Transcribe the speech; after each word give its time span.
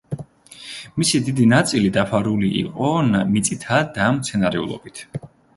მისი 1.01 1.21
დიდი 1.27 1.45
ნაწილი 1.51 1.91
დაფარული 1.99 2.49
იყო 2.63 2.89
მიწითა 3.35 3.83
და 3.99 4.09
მცენარეულობით. 4.17 5.07